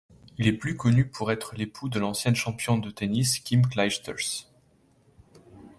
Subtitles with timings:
[0.39, 4.47] Il est plus connu pour être l'époux de l'ancienne championne de tennis Kim Clijsters.